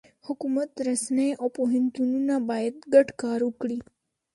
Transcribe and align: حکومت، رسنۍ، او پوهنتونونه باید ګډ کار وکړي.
حکومت، 0.27 0.69
رسنۍ، 0.87 1.29
او 1.41 1.47
پوهنتونونه 1.57 2.35
باید 2.49 2.75
ګډ 2.93 3.07
کار 3.21 3.39
وکړي. 3.45 3.79